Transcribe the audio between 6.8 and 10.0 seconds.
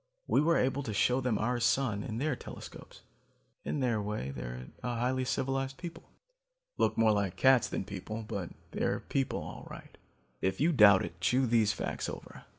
more like cats than people, but they're people all right.